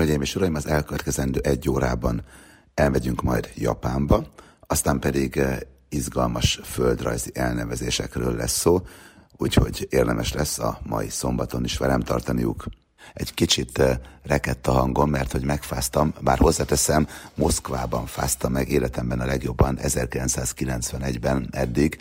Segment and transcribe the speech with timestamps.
[0.00, 2.22] Hölgyeim és Uraim, az elkövetkezendő egy órában
[2.74, 4.26] elmegyünk majd Japánba,
[4.66, 8.80] aztán pedig eh, izgalmas földrajzi elnevezésekről lesz szó,
[9.36, 12.64] úgyhogy érdemes lesz a mai szombaton is velem tartaniuk.
[13.14, 19.20] Egy kicsit eh, rekett a hangom, mert hogy megfáztam, bár hozzáteszem, Moszkvában fáztam meg életemben
[19.20, 21.98] a legjobban 1991-ben eddig,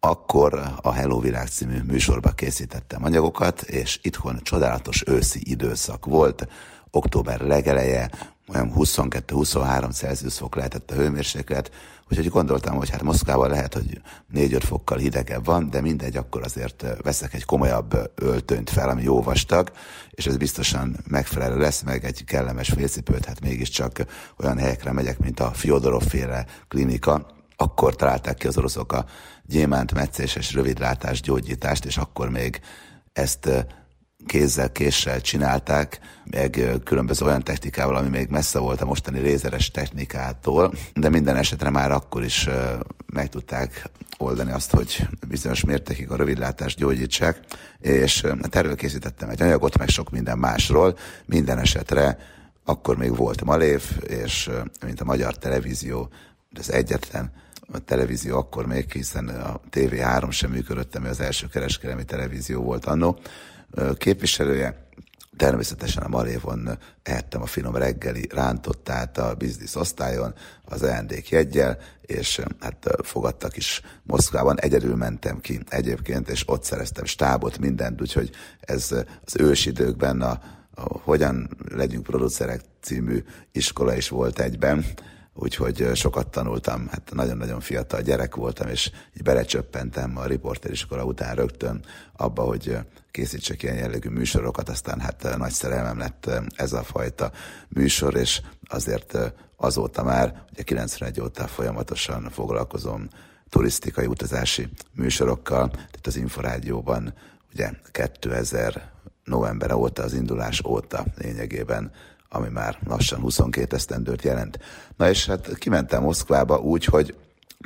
[0.00, 6.48] akkor a Hello Világ című műsorba készítettem anyagokat, és itthon csodálatos őszi időszak volt,
[6.94, 8.10] október legeleje,
[8.48, 11.70] olyan 22-23 Celsius fok lehetett a hőmérséklet,
[12.10, 14.00] úgyhogy gondoltam, hogy hát Moszkvában lehet, hogy
[14.34, 19.22] 4-5 fokkal hidegebb van, de mindegy, akkor azért veszek egy komolyabb öltönyt fel, ami jó
[19.22, 19.70] vastag,
[20.10, 24.04] és ez biztosan megfelelő lesz, meg egy kellemes félcipőt, hát mégiscsak
[24.40, 27.26] olyan helyekre megyek, mint a Fyodorov féle klinika,
[27.56, 29.04] akkor találták ki az oroszok a
[29.46, 32.60] gyémánt meccéses rövidlátás gyógyítást, és akkor még
[33.12, 33.66] ezt
[34.26, 35.98] kézzel, késsel csinálták,
[36.30, 41.70] meg különböző olyan technikával, ami még messze volt a mostani lézeres technikától, de minden esetre
[41.70, 42.48] már akkor is
[43.06, 47.40] meg tudták oldani azt, hogy bizonyos mértékig a rövidlátást gyógyítsák,
[47.80, 52.18] és hát erről készítettem egy anyagot, meg sok minden másról, minden esetre
[52.64, 54.50] akkor még volt Malév, és
[54.84, 56.08] mint a magyar televízió,
[56.58, 57.32] az egyetlen
[57.72, 62.84] a televízió akkor még, hiszen a TV3 sem működött, ami az első kereskedelmi televízió volt
[62.84, 63.18] annó,
[63.98, 64.82] képviselője.
[65.36, 72.40] Természetesen a Malévon ehettem a finom reggeli rántottát a biznisz osztályon, az ajándék jegyel, és
[72.60, 74.60] hát fogadtak is Moszkvában.
[74.60, 78.30] Egyedül mentem ki egyébként, és ott szereztem stábot, mindent, úgyhogy
[78.60, 78.92] ez
[79.24, 80.40] az ősidőkben a,
[80.74, 84.84] a Hogyan legyünk producerek című iskola is volt egyben,
[85.34, 91.84] úgyhogy sokat tanultam, hát nagyon-nagyon fiatal gyerek voltam, és így belecsöppentem a riporteriskola után rögtön
[92.16, 92.78] abba, hogy
[93.10, 97.30] készítsek ilyen jellegű műsorokat, aztán hát nagy szerelmem lett ez a fajta
[97.68, 99.18] műsor, és azért
[99.56, 103.08] azóta már, ugye 91 óta folyamatosan foglalkozom
[103.48, 107.14] turisztikai utazási műsorokkal, tehát az Inforádióban
[107.52, 108.92] ugye 2000
[109.24, 111.92] november óta, az indulás óta lényegében
[112.34, 114.58] ami már lassan 22 esztendőt jelent.
[114.96, 117.14] Na és hát kimentem Moszkvába úgy, hogy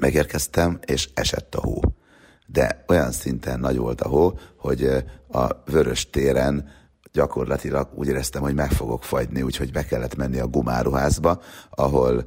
[0.00, 1.80] megérkeztem, és esett a hó.
[2.46, 6.68] De olyan szinten nagy volt a hó, hogy a Vörös téren
[7.12, 12.24] gyakorlatilag úgy éreztem, hogy meg fogok fagyni, úgyhogy be kellett menni a gumáruházba, ahol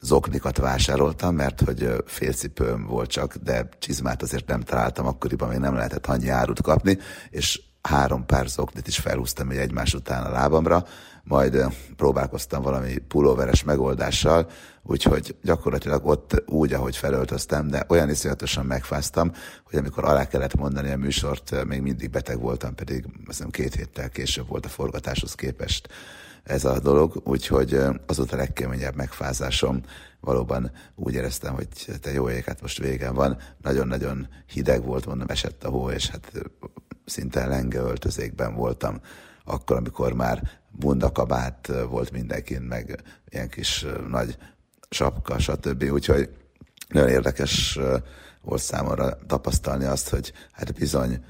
[0.00, 5.74] zoknikat vásároltam, mert hogy félcipőm volt csak, de csizmát azért nem találtam, akkoriban még nem
[5.74, 6.98] lehetett annyi árut kapni,
[7.30, 10.84] és három pár zoknit is felhúztam egy egymás után a lábamra,
[11.28, 11.66] majd
[11.96, 14.50] próbálkoztam valami pulóveres megoldással,
[14.82, 19.32] úgyhogy gyakorlatilag ott úgy, ahogy felöltöztem, de olyan iszonyatosan megfáztam,
[19.64, 24.08] hogy amikor alá kellett mondani a műsort, még mindig beteg voltam, pedig hiszem két héttel
[24.08, 25.88] később volt a forgatáshoz képest
[26.42, 27.74] ez a dolog, úgyhogy
[28.06, 29.80] az volt a legkeményebb megfázásom.
[30.20, 31.68] Valóban úgy éreztem, hogy
[32.00, 33.36] te jó ég, hát most végem van.
[33.62, 36.32] Nagyon-nagyon hideg volt, mondom, esett a hó, és hát
[37.04, 39.00] szinte lenge öltözékben voltam
[39.48, 44.36] akkor, amikor már bundakabát volt mindenkin, meg ilyen kis nagy
[44.90, 45.82] sapka, stb.
[45.82, 46.30] Úgyhogy
[46.88, 47.78] nagyon érdekes
[48.42, 51.24] volt számomra tapasztalni azt, hogy hát bizony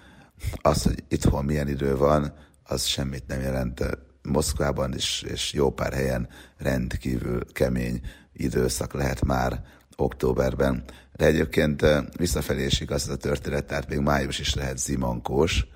[0.57, 3.99] az, hogy itthon milyen idő van, az semmit nem jelent.
[4.23, 8.01] Moszkvában is, és jó pár helyen rendkívül kemény
[8.33, 9.63] időszak lehet már
[9.97, 10.85] októberben.
[11.17, 11.85] De egyébként
[12.17, 15.67] visszafelé is igaz ez a történet, tehát még május is lehet zimankós.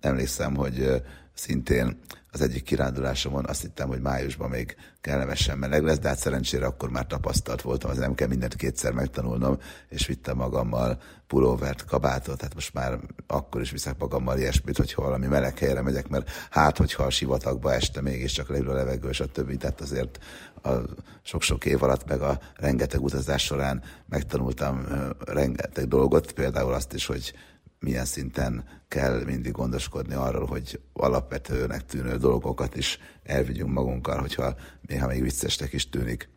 [0.00, 1.02] Emlékszem, hogy
[1.34, 2.00] szintén
[2.34, 6.90] az egyik kirándulásomon azt hittem, hogy májusban még kellemesen meleg lesz, de hát szerencsére akkor
[6.90, 9.58] már tapasztalt voltam, az nem kell mindent kétszer megtanulnom,
[9.88, 15.26] és vittem magammal pulóvert, kabátot, hát most már akkor is viszek magammal ilyesmit, hogyha valami
[15.26, 19.26] meleg helyre megyek, mert hát, hogyha a sivatagba este mégiscsak leül a levegő, és a
[19.26, 20.18] többi, tehát azért
[20.62, 20.70] a
[21.22, 24.86] sok-sok év alatt, meg a rengeteg utazás során megtanultam
[25.24, 27.34] rengeteg dolgot, például azt is, hogy
[27.84, 34.54] milyen szinten kell mindig gondoskodni arról, hogy alapvetőnek tűnő dolgokat is elvigyünk magunkkal, hogyha
[34.86, 36.28] néha még viccesnek is tűnik.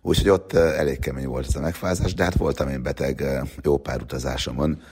[0.00, 3.42] Úgyhogy ott eh, elég kemény volt ez a megfázás, de hát voltam én beteg eh,
[3.62, 4.82] jó pár utazásomon.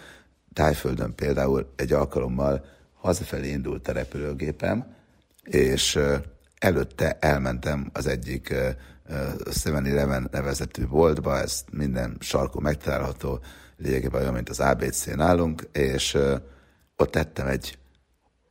[0.53, 2.65] Tájföldön például egy alkalommal
[2.95, 4.95] hazafelé indult a repülőgépem,
[5.43, 6.21] és eh,
[6.59, 8.55] előtte elmentem az egyik
[9.09, 13.41] 7-Eleven nevezetű boltba, ez minden sarkon megtalálható,
[13.83, 16.19] lényegében olyan, mint az ABC nálunk, és
[16.97, 17.79] ott tettem egy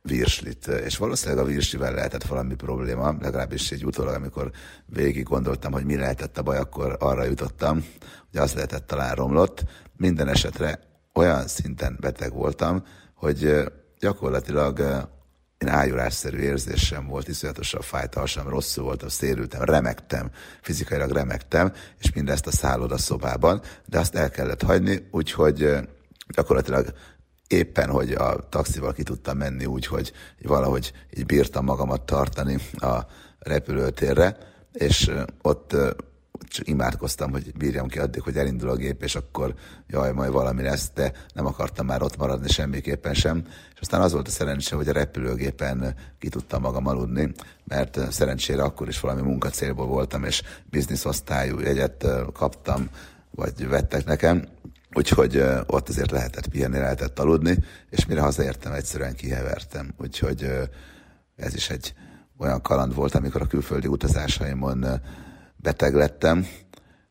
[0.02, 4.50] virslit, és valószínűleg a virslivel lehetett valami probléma, legalábbis egy utólag, amikor
[4.86, 7.84] végig gondoltam, hogy mi lehetett a baj, akkor arra jutottam,
[8.30, 9.64] hogy az lehetett talán romlott.
[9.96, 10.80] Minden esetre
[11.14, 12.84] olyan szinten beteg voltam,
[13.14, 13.64] hogy
[13.98, 14.80] gyakorlatilag
[15.64, 20.30] én ájulásszerű érzésem volt, iszonyatosan fájt a hasam, rosszul voltam, szérültem, remektem,
[20.60, 25.76] fizikailag remektem, és mindezt a szálloda szobában, de azt el kellett hagyni, úgyhogy
[26.34, 26.92] gyakorlatilag
[27.46, 30.12] éppen, hogy a taxival ki tudtam menni úgy, hogy
[30.42, 32.98] valahogy így bírtam magamat tartani a
[33.38, 34.36] repülőtérre,
[34.72, 35.10] és
[35.42, 35.76] ott
[36.62, 39.54] imádkoztam, hogy bírjam ki addig, hogy elindul a gép, és akkor
[39.86, 43.44] jaj, majd valami lesz, de nem akartam már ott maradni semmiképpen sem.
[43.74, 47.32] És aztán az volt a szerencsé, hogy a repülőgépen ki tudtam magam aludni,
[47.64, 52.88] mert szerencsére akkor is valami munkacélból voltam, és bizniszosztályú jegyet kaptam,
[53.30, 54.44] vagy vettek nekem,
[54.92, 57.58] Úgyhogy ott azért lehetett pihenni, lehetett aludni,
[57.90, 59.94] és mire hazaértem, egyszerűen kihevertem.
[59.96, 60.50] Úgyhogy
[61.36, 61.94] ez is egy
[62.38, 64.86] olyan kaland volt, amikor a külföldi utazásaimon
[65.62, 66.46] beteg lettem.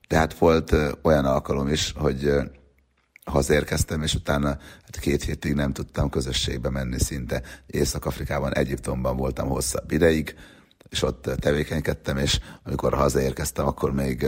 [0.07, 2.34] De hát volt olyan alkalom is, hogy
[3.25, 4.48] hazérkeztem, és utána
[4.81, 7.42] hát két hétig nem tudtam közösségbe menni szinte.
[7.66, 10.36] Észak-Afrikában, Egyiptomban voltam hosszabb ideig,
[10.90, 14.25] és ott tevékenykedtem, és amikor hazaérkeztem, akkor még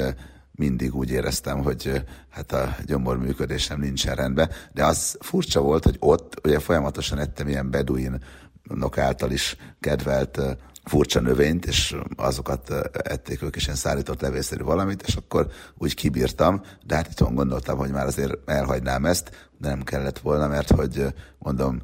[0.51, 5.95] mindig úgy éreztem, hogy hát a gyomor működésem nincsen rendben, de az furcsa volt, hogy
[5.99, 10.41] ott ugye folyamatosan ettem ilyen beduinok által is kedvelt
[10.83, 15.47] furcsa növényt, és azokat ették ők is ilyen szállított levélszerű valamit, és akkor
[15.77, 20.47] úgy kibírtam, de hát itt gondoltam, hogy már azért elhagynám ezt, de nem kellett volna,
[20.47, 21.05] mert hogy
[21.37, 21.81] mondom,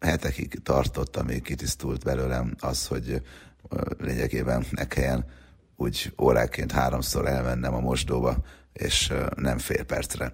[0.00, 3.22] hetekig tartott, amíg kitisztult belőlem az, hogy
[3.98, 5.24] lényegében ne kelljen
[5.76, 8.36] úgy óráként háromszor elmennem a mosdóba,
[8.72, 10.32] és nem fél percre.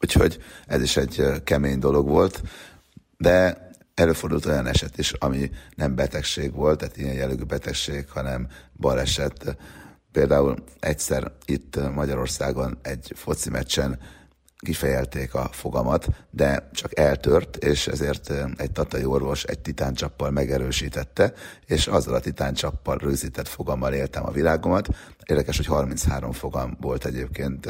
[0.00, 2.42] Úgyhogy ez is egy kemény dolog volt,
[3.16, 3.63] de
[3.94, 9.56] előfordult olyan eset is, ami nem betegség volt, tehát ilyen jellegű betegség, hanem baleset.
[10.12, 13.98] Például egyszer itt Magyarországon egy foci meccsen
[14.56, 21.32] kifejelték a fogamat, de csak eltört, és ezért egy tatai orvos egy titáncsappal megerősítette,
[21.66, 24.88] és azzal a titáncsappal rögzített fogammal éltem a világomat.
[25.24, 27.68] Érdekes, hogy 33 fogam volt egyébként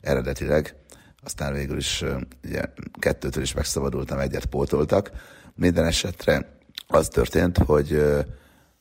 [0.00, 0.76] eredetileg,
[1.22, 2.04] aztán végül is
[2.44, 2.62] ugye,
[2.98, 5.10] kettőtől is megszabadultam, egyet pótoltak.
[5.54, 8.02] Minden esetre az történt, hogy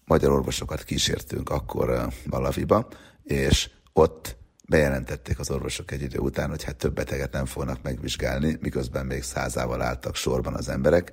[0.05, 2.87] magyar orvosokat kísértünk akkor Malaviba,
[3.23, 4.35] és ott
[4.67, 9.23] bejelentették az orvosok egy idő után, hogy hát több beteget nem fognak megvizsgálni, miközben még
[9.23, 11.11] százával álltak sorban az emberek.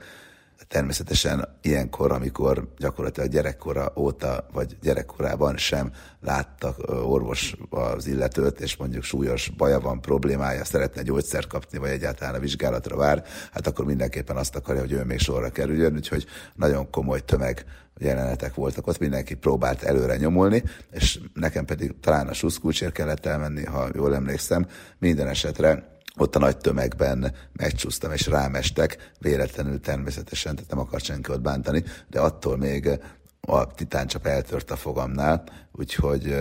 [0.69, 9.03] Természetesen ilyenkor, amikor gyakorlatilag gyerekkora óta, vagy gyerekkorában sem láttak orvos az illetőt, és mondjuk
[9.03, 14.37] súlyos baja van, problémája, szeretne gyógyszert kapni, vagy egyáltalán a vizsgálatra vár, hát akkor mindenképpen
[14.37, 17.65] azt akarja, hogy ő még sorra kerüljön, úgyhogy nagyon komoly tömeg
[17.99, 23.65] jelenetek voltak, ott mindenki próbált előre nyomulni, és nekem pedig talán a suszkulcsért kellett elmenni,
[23.65, 24.67] ha jól emlékszem,
[24.99, 31.31] minden esetre ott a nagy tömegben megcsúsztam, és rámestek, véletlenül természetesen, tehát nem akart senki
[31.31, 33.01] ott bántani, de attól még
[33.41, 36.37] a titáncsap eltört a fogamnál, úgyhogy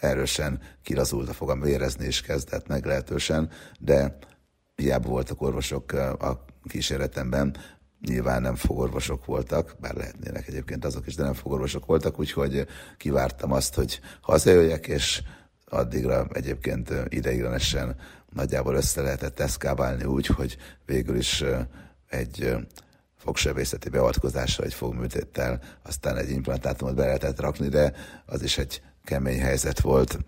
[0.00, 4.18] erősen kilazult a fogam, vérezni is kezdett meglehetősen, de
[4.74, 7.56] hiába voltak orvosok a kísérletemben,
[8.00, 12.66] nyilván nem fogorvosok voltak, bár lehetnének egyébként azok is, de nem fogorvosok voltak, úgyhogy
[12.96, 15.22] kivártam azt, hogy hazajöjjek, és
[15.64, 17.96] addigra egyébként ideiglenesen
[18.32, 21.44] nagyjából össze lehetett eszkábálni úgy, hogy végül is
[22.08, 22.56] egy
[23.16, 27.92] fogsebészeti beavatkozással, egy fogműtéttel, aztán egy implantátumot be lehetett rakni, de
[28.26, 30.18] az is egy kemény helyzet volt.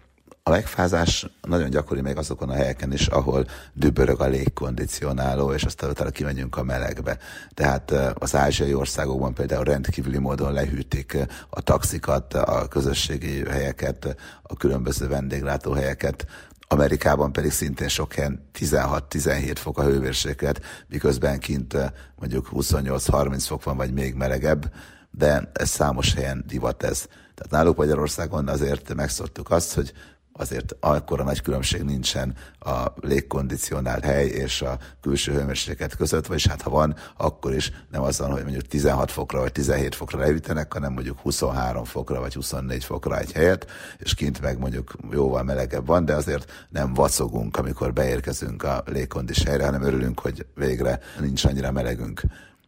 [0.42, 5.90] A megfázás nagyon gyakori még azokon a helyeken is, ahol dübörög a légkondicionáló, és aztán
[5.90, 7.18] utána kimegyünk a melegbe.
[7.54, 11.16] Tehát az ázsiai országokban például rendkívüli módon lehűtik
[11.50, 16.26] a taxikat, a közösségi helyeket, a különböző vendéglátóhelyeket,
[16.72, 21.76] Amerikában pedig szintén sok helyen 16-17 fok a hőmérséklet, miközben kint
[22.16, 24.72] mondjuk 28-30 fok van, vagy még melegebb,
[25.10, 27.06] de ez számos helyen divat ez.
[27.34, 29.92] Tehát náluk Magyarországon azért megszoktuk azt, hogy
[30.40, 36.62] azért akkora nagy különbség nincsen a légkondicionált hely és a külső hőmérséklet között, vagyis hát
[36.62, 40.72] ha van, akkor is nem az van, hogy mondjuk 16 fokra vagy 17 fokra leütenek,
[40.72, 43.66] hanem mondjuk 23 fokra vagy 24 fokra egy helyet,
[43.98, 49.42] és kint meg mondjuk jóval melegebb van, de azért nem vacogunk, amikor beérkezünk a légkondis
[49.42, 52.22] helyre, hanem örülünk, hogy végre nincs annyira melegünk.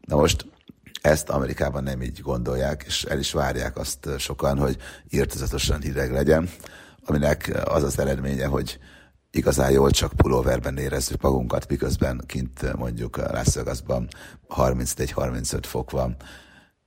[0.07, 0.47] Na most
[1.03, 4.77] ezt Amerikában nem így gondolják, és el is várják azt sokan, hogy
[5.11, 6.49] írtozatosan hideg legyen
[7.05, 8.79] aminek az az eredménye, hogy
[9.31, 14.09] igazán jól csak pulóverben érezzük magunkat, miközben kint mondjuk Las Vegasban
[14.49, 16.17] 31-35 fok van.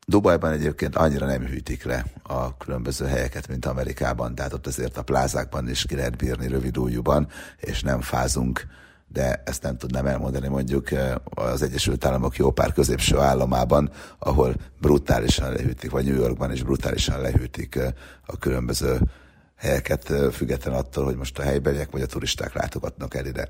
[0.08, 5.04] Dubajban egyébként annyira nem hűtik le a különböző helyeket, mint Amerikában, tehát ott azért a
[5.04, 8.68] plázákban is ki lehet bírni rövid ujjúban, és nem fázunk,
[9.08, 10.90] de ezt nem tudnám elmondani mondjuk
[11.24, 17.22] az Egyesült Államok jó pár középső államában, ahol brutálisan lehűtik, vagy New Yorkban is brutálisan
[17.22, 17.80] lehűtik
[18.26, 19.00] a különböző
[19.58, 23.50] helyeket, független attól, hogy most a helybeliek vagy a turisták látogatnak el ide.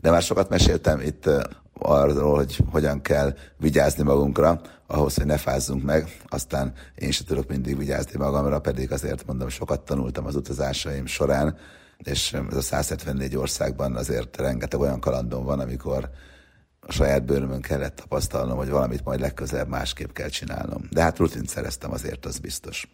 [0.00, 1.30] De már sokat meséltem itt
[1.78, 6.20] arról, hogy hogyan kell vigyázni magunkra, ahhoz, hogy ne fázzunk meg.
[6.26, 11.58] Aztán én sem tudok mindig vigyázni magamra, pedig azért mondom, sokat tanultam az utazásaim során,
[11.98, 16.10] és ez a 174 országban azért rengeteg olyan kalandom van, amikor
[16.88, 20.82] a saját bőrömön kellett tapasztalnom, hogy valamit majd legközelebb másképp kell csinálnom.
[20.90, 22.88] De hát rutint szereztem azért, az biztos.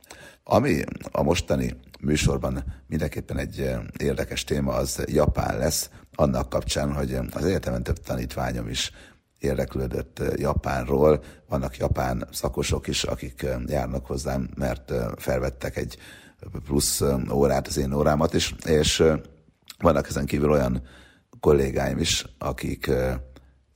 [0.44, 7.44] Ami a mostani műsorban mindenképpen egy érdekes téma, az Japán lesz, annak kapcsán, hogy az
[7.44, 8.92] egyetemen több tanítványom is
[9.38, 11.22] érdeklődött Japánról.
[11.48, 15.98] Vannak japán szakosok is, akik járnak hozzám, mert felvettek egy
[16.64, 19.02] plusz órát az én órámat is, és
[19.78, 20.82] vannak ezen kívül olyan
[21.40, 22.90] kollégáim is, akik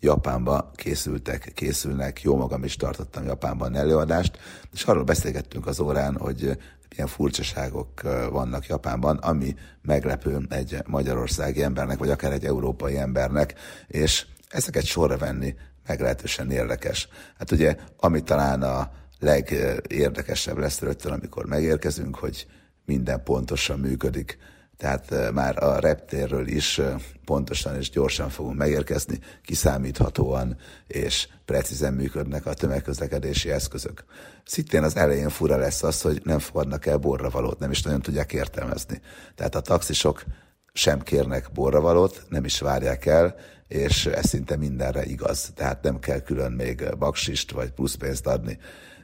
[0.01, 4.39] Japánba készültek, készülnek, jó magam is tartottam Japánban előadást,
[4.73, 6.59] és arról beszélgettünk az órán, hogy
[6.91, 13.55] ilyen furcsaságok vannak Japánban, ami meglepő egy magyarországi embernek, vagy akár egy európai embernek,
[13.87, 15.55] és ezeket sorra venni
[15.87, 17.09] meglehetősen érdekes.
[17.39, 22.47] Hát ugye, ami talán a legérdekesebb lesz rögtön, amikor megérkezünk, hogy
[22.85, 24.39] minden pontosan működik.
[24.77, 26.81] Tehát már a reptérről is
[27.25, 30.57] pontosan és gyorsan fogunk megérkezni, kiszámíthatóan
[30.87, 34.05] és precízen működnek a tömegközlekedési eszközök.
[34.45, 38.33] Szintén az elején fura lesz az, hogy nem fogadnak el borravalót, nem is nagyon tudják
[38.33, 39.01] értelmezni.
[39.35, 40.25] Tehát a taxisok
[40.73, 43.35] sem kérnek borravalót, nem is várják el,
[43.69, 45.51] és ez szinte mindenre igaz.
[45.55, 48.59] Tehát nem kell külön még baksist vagy pluszpénzt adni.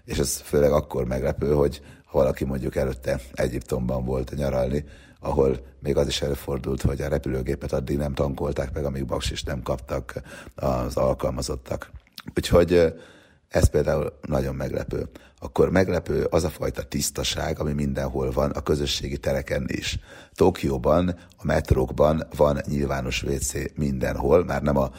[0.04, 4.84] És ez főleg akkor meglepő, hogy ha valaki mondjuk előtte Egyiptomban volt nyaralni,
[5.22, 9.62] ahol még az is előfordult, hogy a repülőgépet addig nem tankolták meg, amíg baksist nem
[9.62, 10.22] kaptak
[10.54, 11.90] az alkalmazottak.
[12.36, 12.94] Úgyhogy
[13.48, 15.08] ez például nagyon meglepő.
[15.38, 19.98] Akkor meglepő az a fajta tisztaság, ami mindenhol van, a közösségi tereken is.
[20.34, 24.90] Tokióban, a metrókban van nyilvános WC mindenhol, már nem a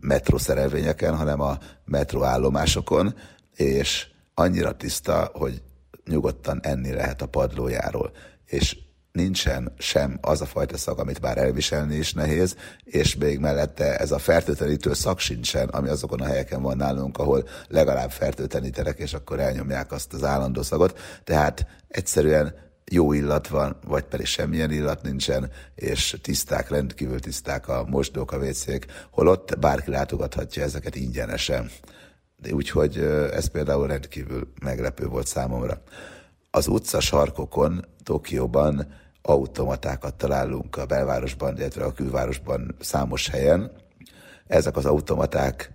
[0.00, 3.14] metrószerelvényeken, hanem a metróállomásokon,
[3.54, 5.62] és annyira tiszta, hogy
[6.08, 8.10] nyugodtan enni lehet a padlójáról.
[8.46, 8.76] És
[9.20, 14.12] nincsen sem az a fajta szag, amit már elviselni is nehéz, és még mellette ez
[14.12, 19.40] a fertőtlenítő szag sincsen, ami azokon a helyeken van nálunk, ahol legalább fertőtlenítenek, és akkor
[19.40, 20.98] elnyomják azt az állandó szagot.
[21.24, 22.54] Tehát egyszerűen
[22.90, 28.38] jó illat van, vagy pedig semmilyen illat nincsen, és tiszták, rendkívül tiszták a mosdók, a
[28.38, 31.70] vécék, holott bárki látogathatja ezeket ingyenesen.
[32.36, 32.98] De úgyhogy
[33.32, 35.82] ez például rendkívül meglepő volt számomra.
[36.50, 38.86] Az utca sarkokon, Tokióban
[39.22, 43.72] automatákat találunk a belvárosban, illetve a külvárosban számos helyen.
[44.46, 45.72] Ezek az automaták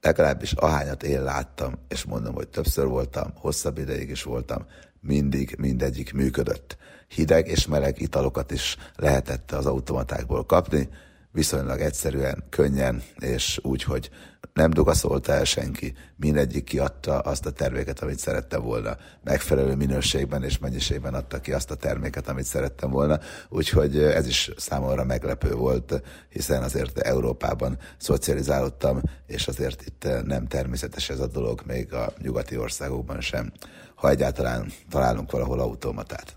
[0.00, 4.66] legalábbis ahányat én láttam, és mondom, hogy többször voltam, hosszabb ideig is voltam,
[5.00, 6.76] mindig mindegyik működött.
[7.08, 10.88] Hideg és meleg italokat is lehetett az automatákból kapni,
[11.32, 14.10] viszonylag egyszerűen, könnyen, és úgy, hogy
[14.54, 18.96] nem dugaszolta el senki, mindegyik kiadta azt a terméket, amit szerette volna.
[19.24, 24.50] Megfelelő minőségben és mennyiségben adta ki azt a terméket, amit szerettem volna, úgyhogy ez is
[24.56, 31.62] számomra meglepő volt, hiszen azért Európában szocializálódtam, és azért itt nem természetes ez a dolog,
[31.66, 33.52] még a nyugati országokban sem,
[33.94, 36.36] ha egyáltalán találunk valahol automatát.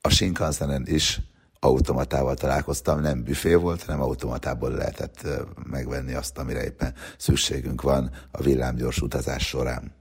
[0.00, 1.20] A Shinkansenen is
[1.66, 5.26] automatával találkoztam, nem büfé volt, hanem automatából lehetett
[5.70, 9.94] megvenni azt, amire éppen szükségünk van a villámgyors utazás során.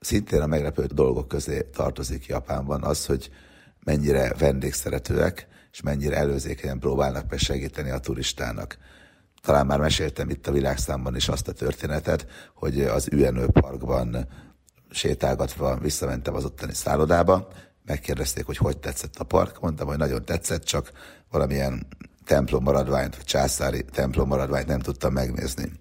[0.00, 3.30] Szintén a meglepő dolgok közé tartozik Japánban az, hogy
[3.84, 8.78] mennyire vendégszeretőek, és mennyire előzékenyen próbálnak meg a turistának.
[9.42, 14.28] Talán már meséltem itt a világszámban is azt a történetet, hogy az Üenő Parkban
[14.90, 17.48] sétálgatva visszamentem az ottani szállodába,
[17.84, 20.92] megkérdezték, hogy hogy tetszett a park, mondtam, hogy nagyon tetszett, csak
[21.30, 21.86] valamilyen
[22.24, 25.72] templom maradványt, vagy császári templom maradványt nem tudtam megnézni.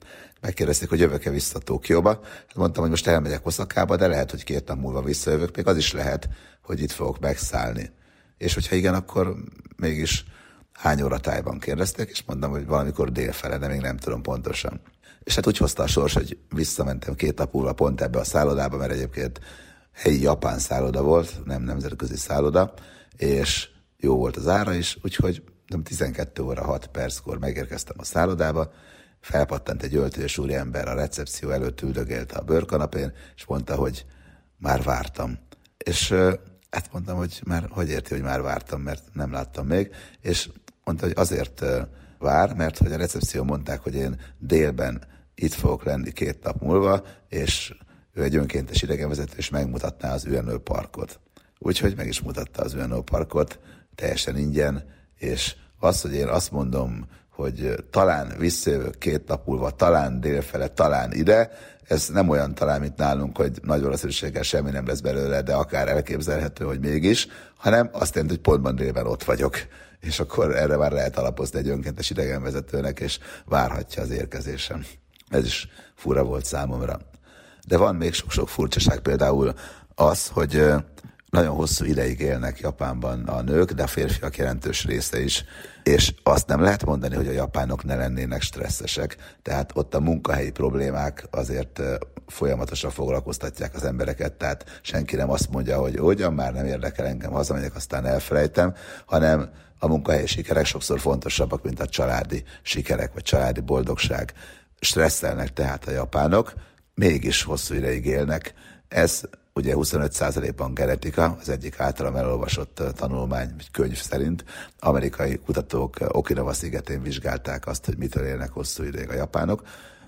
[0.42, 2.20] Megkérdezték, hogy jövök-e vissza Tokióba.
[2.24, 5.78] Hát mondtam, hogy most elmegyek Oszakába, de lehet, hogy két nap múlva visszajövök, még az
[5.78, 6.30] is lehet,
[6.62, 7.92] hogy itt fogok megszállni.
[8.38, 9.36] És hogyha igen, akkor
[9.76, 10.26] mégis
[10.74, 14.82] hány óra tájban kérdezték, és mondtam, hogy valamikor délfele, de még nem tudom pontosan.
[15.24, 18.78] És hát úgy hozta a sors, hogy visszamentem két nap múlva pont ebbe a szállodába,
[18.78, 19.40] mert egyébként
[19.94, 22.74] helyi japán szálloda volt, nem nemzetközi szálloda,
[23.18, 28.72] és jó volt az ára is, úgyhogy nem 12 óra 6 perckor megérkeztem a szállodába,
[29.20, 34.06] felpattant egy öltős ember a recepció előtt üldögélte a bőrkanapén, és mondta, hogy
[34.58, 35.40] már vártam.
[35.78, 36.12] És
[36.70, 40.50] hát mondtam, hogy már hogy érti, hogy már vártam, mert nem láttam még, és
[40.84, 41.66] mondta, hogy azért
[42.18, 45.04] vár, mert hogy a recepció mondták, hogy én délben
[45.36, 47.74] itt fogok lenni két nap múlva, és
[48.14, 51.20] ő egy önkéntes idegenvezető, és megmutatná az UNO parkot.
[51.60, 53.60] Úgyhogy meg is mutatta az UNO parkot
[53.96, 54.84] teljesen ingyen,
[55.18, 61.12] és az, hogy én azt mondom, hogy talán visszajövök két nap múlva, talán délfele, talán
[61.12, 61.52] ide,
[61.88, 65.88] ez nem olyan talán, mint nálunk, hogy nagy valószínűséggel semmi nem lesz belőle, de akár
[65.88, 67.28] elképzelhető, hogy mégis,
[67.58, 69.58] hanem azt jelenti, hogy pontban délben ott vagyok.
[70.00, 74.86] És akkor erre már lehet alapozni egy önkéntes idegenvezetőnek, és várhatja az érkezésem.
[75.30, 77.00] Ez is fura volt számomra.
[77.68, 79.54] De van még sok-sok furcsaság, például
[79.96, 80.74] az, hogy
[81.30, 85.46] nagyon hosszú ideig élnek Japánban a nők, de a férfiak jelentős része is.
[85.84, 89.18] És azt nem lehet mondani, hogy a japánok ne lennének stresszesek.
[89.42, 91.82] Tehát ott a munkahelyi problémák azért
[92.28, 97.32] folyamatosan foglalkoztatják az embereket, tehát senki nem azt mondja, hogy ugyan már nem érdekel engem,
[97.32, 98.74] hazamegyek, aztán elfelejtem,
[99.06, 104.34] hanem a munkahelyi sikerek sokszor fontosabbak, mint a családi sikerek, vagy családi boldogság.
[104.80, 106.54] Stresszelnek tehát a japánok,
[106.96, 108.54] mégis hosszú ideig élnek.
[108.88, 109.22] Ez
[109.54, 114.44] ugye 25%-ban genetika, az egyik általam elolvasott tanulmány, vagy könyv szerint.
[114.80, 119.64] Amerikai kutatók Okinawa szigetén vizsgálták azt, hogy mitől élnek hosszú ideig a japánok,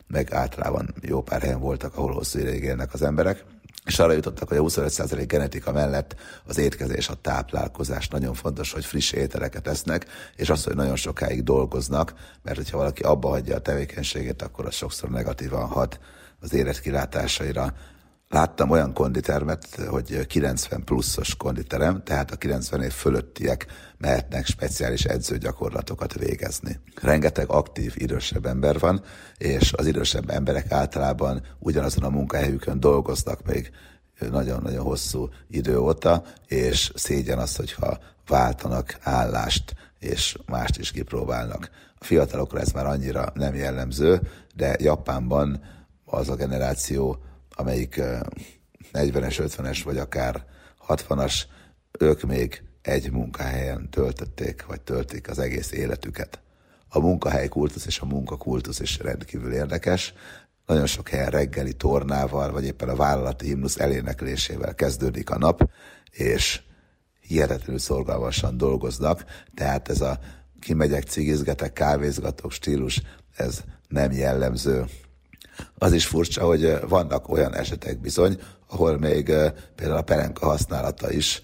[0.07, 3.43] meg általában jó pár helyen voltak, ahol hosszú ideig élnek az emberek,
[3.85, 6.15] és arra jutottak, hogy a 25% genetika mellett
[6.45, 11.43] az étkezés, a táplálkozás nagyon fontos, hogy friss ételeket esznek, és az, hogy nagyon sokáig
[11.43, 15.99] dolgoznak, mert hogyha valaki abba hagyja a tevékenységét, akkor az sokszor negatívan hat
[16.45, 17.73] az életkilátásaira,
[18.29, 23.65] Láttam olyan konditermet, hogy 90 pluszos konditerem, tehát a 90 év fölöttiek
[23.97, 26.79] mehetnek speciális edzőgyakorlatokat végezni.
[27.01, 29.01] Rengeteg aktív, idősebb ember van,
[29.37, 33.71] és az idősebb emberek általában ugyanazon a munkahelyükön dolgoznak még
[34.19, 37.97] nagyon-nagyon hosszú idő óta, és szégyen az, hogyha
[38.27, 41.69] váltanak állást, és mást is kipróbálnak.
[41.99, 44.21] A fiatalokra ez már annyira nem jellemző,
[44.55, 45.61] de Japánban
[46.15, 47.17] az a generáció,
[47.49, 48.01] amelyik
[48.93, 50.45] 40-es, 50-es vagy akár
[50.87, 51.41] 60-as,
[51.99, 56.39] ők még egy munkahelyen töltötték, vagy töltik az egész életüket.
[56.87, 60.13] A munkahely kultusz és a munkakultusz is rendkívül érdekes.
[60.65, 65.69] Nagyon sok helyen reggeli tornával, vagy éppen a vállalati himnusz eléneklésével kezdődik a nap,
[66.11, 66.61] és
[67.19, 70.19] hihetetlenül szorgalmasan dolgoznak, tehát ez a
[70.59, 73.01] kimegyek, cigizgetek, kávézgatok stílus,
[73.35, 74.85] ez nem jellemző
[75.77, 78.39] az is furcsa, hogy vannak olyan esetek bizony,
[78.69, 79.25] ahol még
[79.75, 81.43] például a perenka használata is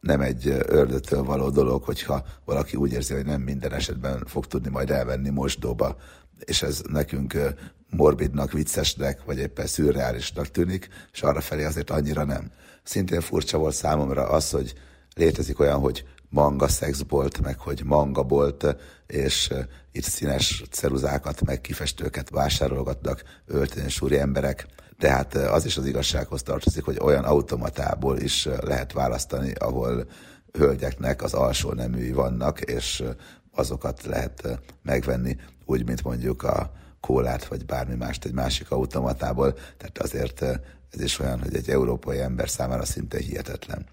[0.00, 4.70] nem egy ördötől való dolog, hogyha valaki úgy érzi, hogy nem minden esetben fog tudni
[4.70, 5.96] majd elvenni mosdóba,
[6.44, 7.54] és ez nekünk
[7.90, 12.50] morbidnak, viccesnek, vagy éppen szürreálisnak tűnik, és arra felé azért annyira nem.
[12.82, 14.74] Szintén furcsa volt számomra az, hogy
[15.14, 18.76] létezik olyan, hogy manga szexbolt, meg hogy manga bolt,
[19.08, 19.52] és
[19.92, 24.66] itt színes ceruzákat, meg kifestőket vásárolgatnak öltönyös úri emberek.
[24.98, 30.06] Tehát az is az igazsághoz tartozik, hogy olyan automatából is lehet választani, ahol
[30.52, 33.04] hölgyeknek az alsó neműi vannak, és
[33.52, 39.52] azokat lehet megvenni, úgy, mint mondjuk a kólát, vagy bármi mást egy másik automatából.
[39.52, 40.42] Tehát azért
[40.90, 43.86] ez is olyan, hogy egy európai ember számára szinte hihetetlen.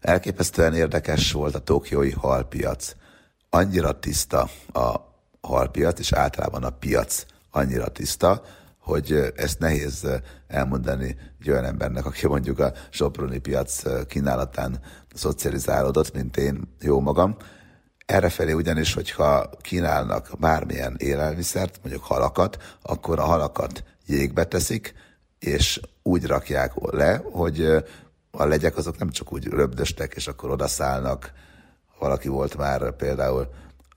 [0.00, 2.94] Elképesztően érdekes volt a tokiói halpiac.
[3.54, 4.96] Annyira tiszta a
[5.40, 8.42] halpiac, és általában a piac annyira tiszta,
[8.78, 10.06] hogy ezt nehéz
[10.46, 14.80] elmondani egy olyan embernek, aki mondjuk a Soproni piac kínálatán
[15.14, 17.36] szocializálódott, mint én, jó magam.
[18.06, 24.94] Errefelé ugyanis, hogyha kínálnak bármilyen élelmiszert, mondjuk halakat, akkor a halakat jégbe teszik,
[25.38, 27.66] és úgy rakják le, hogy
[28.30, 31.32] a legyek azok nem csak úgy röbdöstek, és akkor odaszállnak.
[32.02, 33.48] Valaki volt már például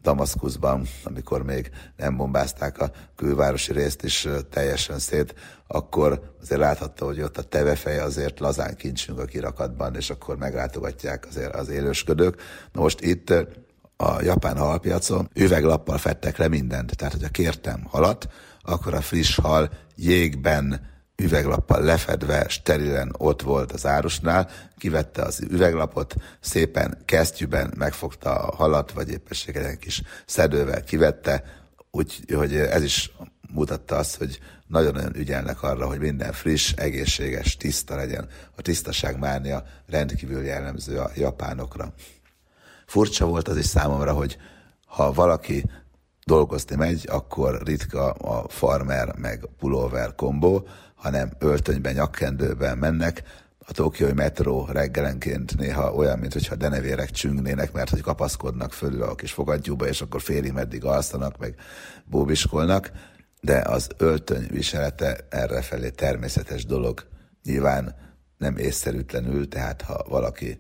[0.02, 5.36] Damaszkuszban, amikor még nem bombázták a külvárosi részt is teljesen szét,
[5.68, 11.26] akkor azért láthatta, hogy ott a tevefej azért lazán kincsünk a kirakatban, és akkor meglátogatják
[11.30, 12.42] azért az élősködők.
[12.72, 13.30] Na most itt
[13.98, 16.96] a japán halpiacon üveglappal fettek le mindent.
[16.96, 18.28] Tehát, hogyha kértem halat,
[18.62, 26.16] akkor a friss hal jégben üveglappal lefedve, sterilen ott volt az árusnál, kivette az üveglapot,
[26.40, 31.44] szépen kesztyűben megfogta a halat, vagy éppességgel egy kis szedővel kivette,
[31.92, 33.12] úgyhogy ez is
[33.54, 38.28] mutatta azt, hogy nagyon-nagyon ügyelnek arra, hogy minden friss, egészséges, tiszta legyen.
[38.56, 41.94] A tisztaság mánia rendkívül jellemző a japánokra.
[42.86, 44.38] Furcsa volt az is számomra, hogy
[44.86, 45.66] ha valaki
[46.26, 53.24] dolgozni megy, akkor ritka a farmer meg pulóver kombó, hanem öltönyben, nyakkendőben mennek,
[53.68, 59.32] a tokiói metró reggelenként néha olyan, mintha denevérek csüngnének, mert hogy kapaszkodnak fölül a kis
[59.32, 61.56] fogadjúba, és akkor félig meddig alszanak, meg
[62.06, 62.92] bóbiskolnak,
[63.42, 67.08] de az öltöny viselete errefelé természetes dolog.
[67.44, 67.96] Nyilván
[68.38, 70.60] nem észszerűtlenül, tehát ha valaki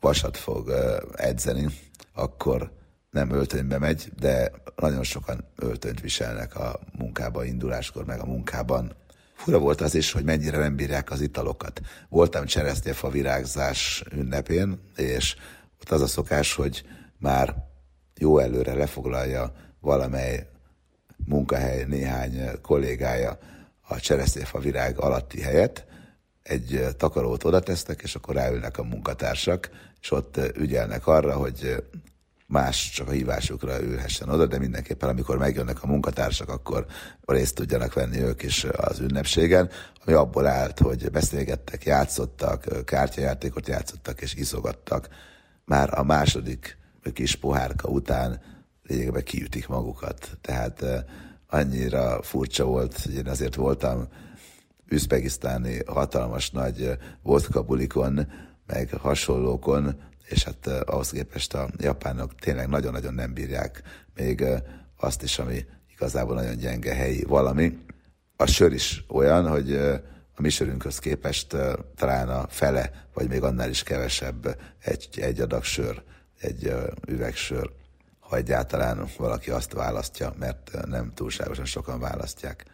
[0.00, 0.72] vasat fog
[1.16, 1.66] edzeni,
[2.12, 2.80] akkor
[3.12, 8.92] nem öltönybe megy, de nagyon sokan öltönyt viselnek a munkába induláskor, meg a munkában.
[9.34, 11.80] Fura volt az is, hogy mennyire nem bírják az italokat.
[12.08, 15.36] Voltam cseresznyefa virágzás ünnepén, és
[15.80, 16.84] ott az a szokás, hogy
[17.18, 17.54] már
[18.16, 20.48] jó előre lefoglalja valamely
[21.26, 23.38] munkahely néhány kollégája
[23.80, 25.86] a cseresznyefa virág alatti helyet,
[26.42, 29.70] egy takarót oda tesznek, és akkor ráülnek a munkatársak,
[30.00, 31.84] és ott ügyelnek arra, hogy
[32.52, 36.86] más csak a hívásukra ülhessen oda, de mindenképpen amikor megjönnek a munkatársak, akkor
[37.26, 39.70] részt tudjanak venni ők is az ünnepségen,
[40.04, 45.08] ami abból állt, hogy beszélgettek, játszottak, kártyajátékot játszottak és iszogattak.
[45.64, 46.78] Már a második
[47.12, 48.40] kis pohárka után
[48.82, 50.38] lényegében kiütik magukat.
[50.40, 50.84] Tehát
[51.48, 54.08] annyira furcsa volt, hogy én azért voltam
[54.88, 58.26] üzbegisztáni hatalmas nagy vodka bulikon,
[58.66, 63.82] meg hasonlókon, és hát ahhoz képest a japánok tényleg nagyon-nagyon nem bírják
[64.14, 64.44] még
[64.96, 67.78] azt is, ami igazából nagyon gyenge helyi valami.
[68.36, 69.74] A sör is olyan, hogy
[70.34, 71.56] a mi sörünkhöz képest
[71.96, 76.02] talán a fele, vagy még annál is kevesebb egy, egy adag sör,
[76.40, 76.74] egy
[77.08, 77.70] üvegsör,
[78.20, 82.64] ha egyáltalán valaki azt választja, mert nem túlságosan sokan választják.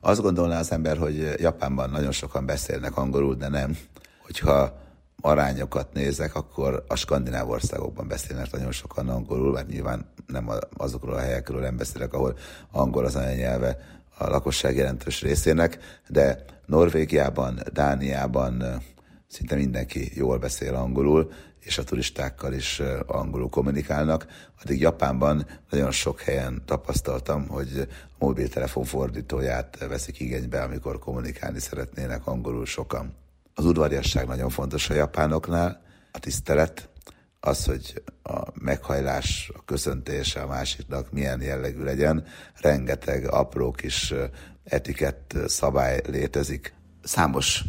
[0.00, 3.78] Azt gondolná az ember, hogy Japánban nagyon sokan beszélnek angolul, de nem.
[4.22, 4.85] Hogyha
[5.20, 11.20] arányokat nézek, akkor a skandináv országokban beszélnek nagyon sokan angolul, mert nyilván nem azokról a
[11.20, 12.38] helyekről nem beszélek, ahol
[12.70, 13.78] angol az anyanyelve
[14.18, 18.82] a lakosság jelentős részének, de Norvégiában, Dániában
[19.28, 24.26] szinte mindenki jól beszél angolul, és a turistákkal is angolul kommunikálnak.
[24.62, 32.26] Addig Japánban nagyon sok helyen tapasztaltam, hogy a mobiltelefon fordítóját veszik igénybe, amikor kommunikálni szeretnének
[32.26, 33.14] angolul sokan.
[33.58, 36.88] Az udvariasság nagyon fontos a japánoknál, a tisztelet,
[37.40, 42.24] az, hogy a meghajlás, a köszöntése a másiknak milyen jellegű legyen,
[42.60, 44.14] rengeteg apró kis
[44.64, 46.74] etikett szabály létezik.
[47.02, 47.64] Számos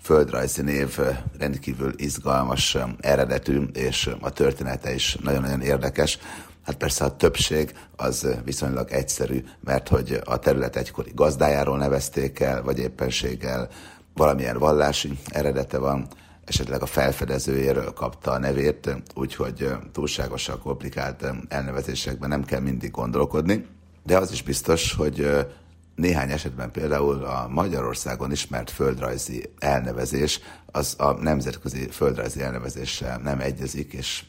[0.00, 0.98] földrajzi név
[1.38, 6.18] rendkívül izgalmas eredetű, és a története is nagyon-nagyon érdekes.
[6.62, 12.62] Hát persze a többség az viszonylag egyszerű, mert hogy a terület egykori gazdájáról nevezték el,
[12.62, 13.68] vagy éppenséggel
[14.16, 16.08] valamilyen vallási eredete van,
[16.44, 23.66] esetleg a felfedezőjéről kapta a nevét, úgyhogy túlságosan komplikált elnevezésekben nem kell mindig gondolkodni.
[24.04, 25.46] De az is biztos, hogy
[25.94, 33.92] néhány esetben például a Magyarországon ismert földrajzi elnevezés az a nemzetközi földrajzi elnevezéssel nem egyezik,
[33.92, 34.24] és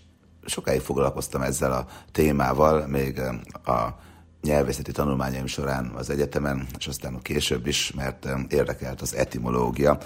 [0.46, 3.20] sokáig foglalkoztam ezzel a témával, még
[3.66, 4.06] a
[4.42, 9.98] nyelvészeti tanulmányaim során az egyetemen, és aztán később is, mert érdekelt az etimológia.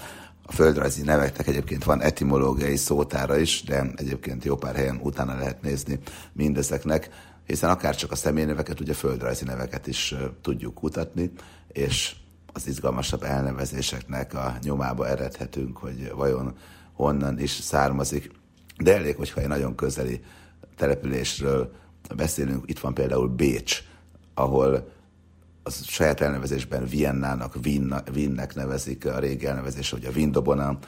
[0.42, 5.62] A földrajzi neveknek egyébként van etimológiai szótára is, de egyébként jó pár helyen utána lehet
[5.62, 5.98] nézni
[6.32, 7.10] mindezeknek,
[7.46, 11.32] hiszen akár csak a személyneveket, ugye földrajzi neveket is tudjuk kutatni,
[11.68, 12.14] és
[12.52, 16.56] az izgalmasabb elnevezéseknek a nyomába eredhetünk, hogy vajon
[16.92, 18.30] honnan is származik.
[18.76, 20.20] De elég, hogyha egy nagyon közeli
[20.76, 21.72] településről
[22.16, 23.82] beszélünk, itt van például Bécs,
[24.34, 24.90] ahol
[25.62, 27.54] az saját elnevezésben Viennának,
[28.14, 30.78] Wiennek nevezik, a régi elnevezés, hogy a Vindobona,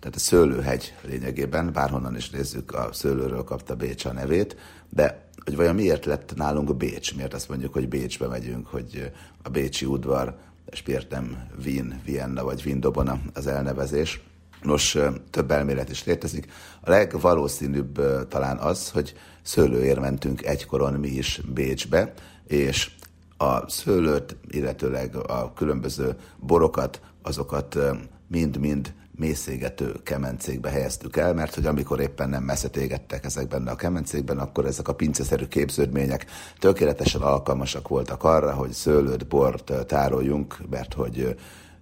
[0.00, 4.56] tehát a szőlőhegy lényegében, bárhonnan is nézzük, a szőlőről kapta Bécs a nevét,
[4.88, 9.48] de hogy vajon miért lett nálunk Bécs, miért azt mondjuk, hogy Bécsbe megyünk, hogy a
[9.48, 10.36] Bécsi udvar,
[10.70, 14.20] és miért nem Wien, Vienna vagy Vindobona az elnevezés.
[14.62, 14.98] Nos,
[15.30, 16.52] több elmélet is létezik.
[16.80, 22.12] A legvalószínűbb talán az, hogy szőlőért mentünk egykoron mi is Bécsbe,
[22.52, 22.90] és
[23.36, 27.78] a szőlőt, illetőleg a különböző borokat, azokat
[28.26, 34.38] mind-mind mészégető kemencékbe helyeztük el, mert hogy amikor éppen nem messzet égettek ezekben a kemencékben,
[34.38, 36.26] akkor ezek a pinceszerű képződmények
[36.58, 41.36] tökéletesen alkalmasak voltak arra, hogy szőlőt, bort tároljunk, mert hogy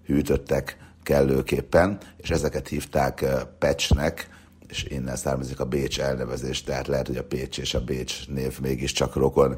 [0.06, 3.24] hűtöttek kellőképpen, és ezeket hívták
[3.58, 4.28] pecsnek,
[4.68, 8.60] és innen származik a Bécs elnevezés, tehát lehet, hogy a Pécs és a Bécs név
[8.60, 9.56] mégiscsak rokon,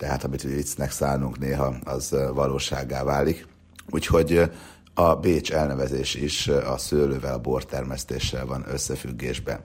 [0.00, 3.46] tehát amit viccnek szánunk néha, az valóságá válik.
[3.90, 4.50] Úgyhogy
[4.94, 9.60] a Bécs elnevezés is a szőlővel, a bortermesztéssel van összefüggésben.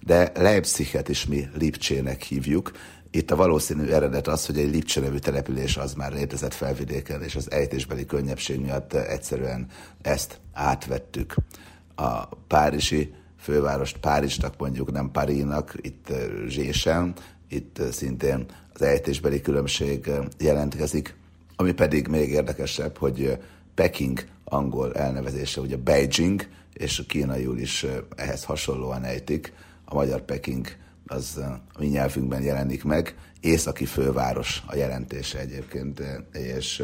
[0.00, 2.72] De Leipziget is mi Lipcsének hívjuk.
[3.10, 7.36] Itt a valószínű eredet az, hogy egy Lipcse nevű település az már létezett felvidéken, és
[7.36, 9.66] az ejtésbeli könnyebbség miatt egyszerűen
[10.02, 11.34] ezt átvettük.
[11.94, 16.12] a párizsi fővárost Párizsnak mondjuk, nem Parínak, itt
[16.46, 17.14] Zsésen,
[17.48, 21.14] itt szintén az ejtésbeli különbség jelentkezik,
[21.56, 23.38] ami pedig még érdekesebb, hogy
[23.74, 29.52] Peking angol elnevezése, ugye Beijing, és a kínaiul is ehhez hasonlóan ejtik.
[29.84, 30.66] A magyar Peking
[31.06, 33.14] az a mi nyelvünkben jelenik meg.
[33.40, 36.82] Északi főváros a jelentése egyébként, és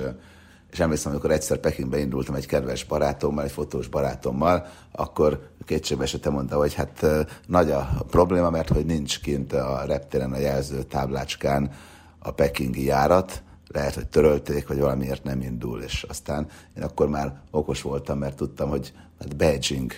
[0.74, 6.32] és emlékszem, amikor egyszer Pekingbe indultam egy kedves barátommal, egy fotós barátommal, akkor kétségbe esetem
[6.32, 7.06] mondta, hogy hát
[7.46, 11.70] nagy a probléma, mert hogy nincs kint a reptéren a jelző táblácskán
[12.18, 17.40] a pekingi járat, lehet, hogy törölték, vagy valamiért nem indul, és aztán én akkor már
[17.50, 19.92] okos voltam, mert tudtam, hogy hát Beijing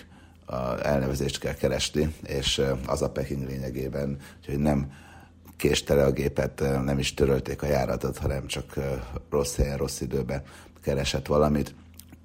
[0.45, 4.91] a elnevezést kell keresni, és az a Peking lényegében, hogy nem
[5.57, 8.73] késtele a gépet, nem is törölték a járatot, hanem csak
[9.29, 10.43] rossz helyen, rossz időben
[10.87, 11.75] keresett valamit.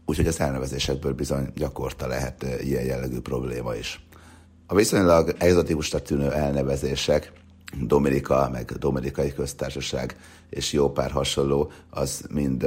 [0.07, 4.07] Úgyhogy az elnevezésekből bizony gyakorta lehet ilyen jellegű probléma is.
[4.66, 7.33] A viszonylag egzotikusnak tűnő elnevezések,
[7.81, 10.16] Dominika, meg Dominikai Köztársaság
[10.51, 12.62] és jó pár hasonló, az mind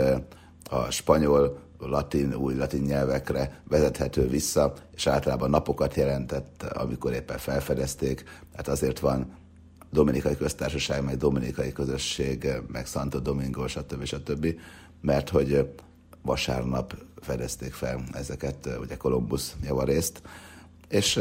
[0.69, 8.23] a spanyol, latin, új latin nyelvekre vezethető vissza, és általában napokat jelentett, amikor éppen felfedezték.
[8.55, 9.34] Hát azért van
[9.95, 14.03] Dominikai Köztársaság, meg Dominikai Közösség, meg Santo Domingo, stb.
[14.03, 14.47] stb.
[15.01, 15.69] Mert hogy
[16.21, 20.21] vasárnap fedezték fel ezeket, ugye Kolumbusz javarészt,
[20.89, 21.19] és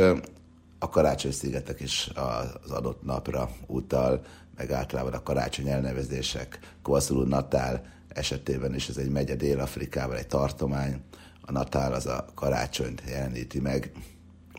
[0.79, 4.25] a karácsony szigetek is az adott napra utal,
[4.57, 11.01] meg általában a karácsony elnevezések, Kovaszulú Natál esetében is ez egy megye Dél-Afrikával, egy tartomány,
[11.41, 13.93] a Natál az a karácsonyt jeleníti meg,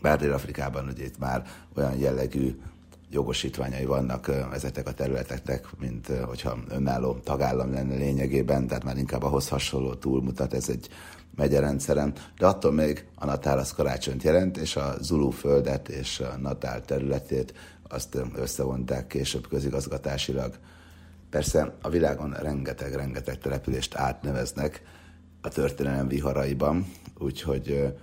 [0.02, 2.58] bár Dél-Afrikában ugye itt már olyan jellegű
[3.10, 9.48] jogosítványai vannak ezeknek a területeknek, mint hogyha önálló tagállam lenne lényegében, tehát már inkább ahhoz
[9.48, 10.88] hasonló túlmutat ez egy
[11.36, 16.36] megyerendszeren, de attól még a Natál az karácsonyt jelent, és a Zulu földet és a
[16.36, 17.54] Natál területét
[17.88, 20.58] azt összevonták később közigazgatásilag.
[21.30, 24.82] Persze a világon rengeteg-rengeteg települést átneveznek
[25.40, 26.86] a történelem viharaiban,
[27.18, 27.94] úgyhogy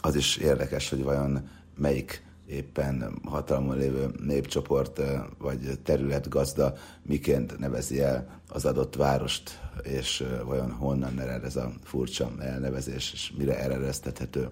[0.00, 5.00] az is érdekes, hogy vajon melyik éppen hatalmon lévő népcsoport
[5.38, 12.32] vagy területgazda miként nevezi el az adott várost, és vajon honnan ered ez a furcsa
[12.38, 14.48] elnevezés, és mire eredeztethető.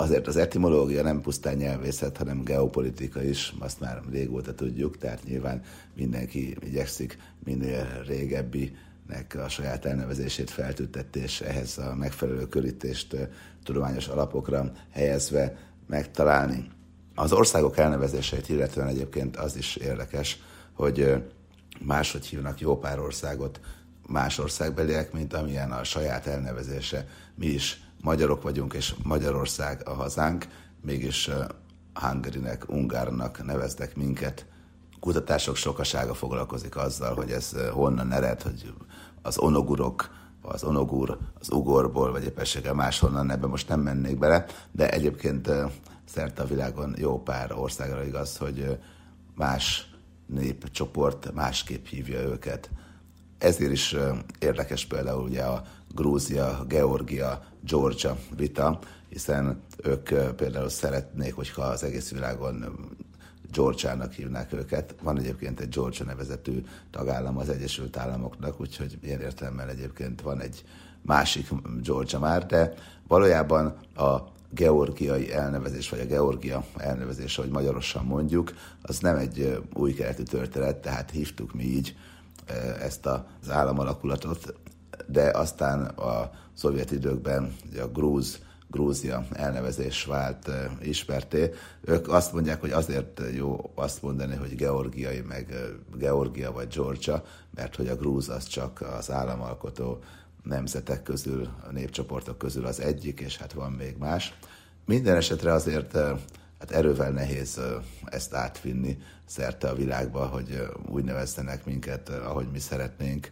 [0.00, 5.62] Azért az etimológia nem pusztán nyelvészet, hanem geopolitika is, azt már régóta tudjuk, tehát nyilván
[5.94, 8.76] mindenki igyekszik minél régebbi
[9.44, 13.16] a saját elnevezését feltüntetni, és ehhez a megfelelő körítést
[13.64, 16.68] tudományos alapokra helyezve megtalálni.
[17.18, 20.40] Az országok elnevezéseit illetően egyébként az is érdekes,
[20.72, 21.24] hogy
[21.80, 23.60] máshogy hívnak jó pár országot
[24.06, 27.06] más országbeliek, mint amilyen a saját elnevezése.
[27.34, 30.46] Mi is magyarok vagyunk, és Magyarország a hazánk,
[30.80, 31.30] mégis
[31.94, 34.46] Hungarinek, Ungárnak neveztek minket.
[35.00, 38.72] Kutatások sokasága foglalkozik azzal, hogy ez honnan ered, hogy
[39.22, 40.10] az onogurok,
[40.42, 45.50] az onogur, az ugorból, vagy éppenséggel máshonnan, ebbe most nem mennék bele, de egyébként
[46.08, 48.78] szerte a világon jó pár országra igaz, hogy
[49.34, 49.90] más
[50.26, 52.70] népcsoport másképp hívja őket.
[53.38, 53.96] Ezért is
[54.38, 62.10] érdekes például ugye a Grúzia, Georgia, Georgia vita, hiszen ők például szeretnék, hogyha az egész
[62.10, 62.86] világon
[63.52, 64.94] Georgia-nak hívnák őket.
[65.02, 70.64] Van egyébként egy Georgia nevezetű tagállam az Egyesült Államoknak, úgyhogy ilyen értelemben egyébként van egy
[71.02, 71.48] másik
[71.82, 72.74] Georgia már, de
[73.06, 79.94] valójában a georgiai elnevezés, vagy a Georgia elnevezés, ahogy magyarosan mondjuk, az nem egy új
[79.94, 81.96] keletű történet, tehát hívtuk mi így
[82.80, 84.54] ezt az államalakulatot,
[85.06, 88.38] de aztán a szovjet időkben a grúz,
[88.70, 90.50] Grúzia elnevezés vált
[90.82, 91.50] ismerté.
[91.80, 95.54] Ők azt mondják, hogy azért jó azt mondani, hogy georgiai, meg
[95.96, 97.22] Georgia vagy Georgia,
[97.54, 99.98] mert hogy a grúz az csak az államalkotó
[100.48, 104.34] nemzetek közül, a népcsoportok közül az egyik, és hát van még más.
[104.84, 105.92] Minden esetre azért
[106.58, 107.60] hát erővel nehéz
[108.04, 113.30] ezt átvinni szerte a világba, hogy úgy nevezzenek minket, ahogy mi szeretnénk.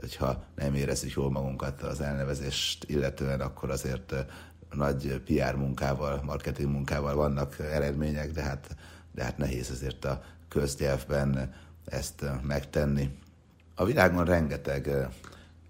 [0.00, 4.14] Hogyha nem érezzük jól magunkat az elnevezést illetően, akkor azért
[4.70, 8.76] nagy PR munkával, marketing munkával vannak eredmények, de hát,
[9.12, 13.18] de hát nehéz azért a köznyelvben ezt megtenni.
[13.74, 15.08] A világon rengeteg